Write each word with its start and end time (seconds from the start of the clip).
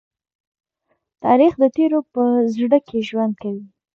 تاریخ 1.23 1.53
د 1.59 1.63
تېرو 1.75 1.99
په 2.13 2.23
زړه 2.55 2.79
کې 2.87 2.99
ژوند 3.07 3.33
کوي. 3.41 3.65